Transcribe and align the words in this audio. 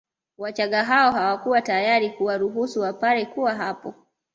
Wachaga 0.37 0.83
hao 0.83 1.11
hawakuwa 1.11 1.61
tayari 1.61 2.09
kuwaruhusu 2.09 2.79
Wapare 2.81 3.25
kuwa 3.25 3.55
hapo 3.55 3.93